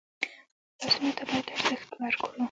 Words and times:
لاسونه 0.79 1.11
ته 1.17 1.23
باید 1.29 1.47
ارزښت 1.53 1.89
ورکړو 2.01 2.37